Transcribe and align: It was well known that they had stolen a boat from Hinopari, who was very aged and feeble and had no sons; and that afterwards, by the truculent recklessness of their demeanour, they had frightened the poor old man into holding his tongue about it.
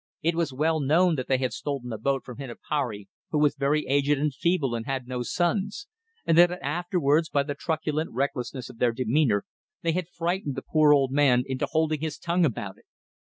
It 0.23 0.33
was 0.33 0.51
well 0.51 0.79
known 0.79 1.13
that 1.17 1.27
they 1.27 1.37
had 1.37 1.53
stolen 1.53 1.93
a 1.93 1.97
boat 1.99 2.25
from 2.25 2.39
Hinopari, 2.39 3.07
who 3.29 3.37
was 3.37 3.53
very 3.55 3.85
aged 3.85 4.17
and 4.17 4.33
feeble 4.33 4.73
and 4.73 4.87
had 4.87 5.07
no 5.07 5.21
sons; 5.21 5.85
and 6.25 6.35
that 6.39 6.49
afterwards, 6.63 7.29
by 7.29 7.43
the 7.43 7.53
truculent 7.53 8.09
recklessness 8.11 8.67
of 8.67 8.79
their 8.79 8.93
demeanour, 8.93 9.45
they 9.83 9.91
had 9.91 10.09
frightened 10.09 10.55
the 10.55 10.63
poor 10.67 10.91
old 10.91 11.11
man 11.11 11.43
into 11.45 11.67
holding 11.69 12.01
his 12.01 12.17
tongue 12.17 12.45
about 12.45 12.79
it. 12.79 12.85